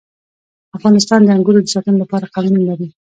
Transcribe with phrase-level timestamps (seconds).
[0.77, 2.87] افغانستان د انګورو د ساتنې لپاره قوانین لري.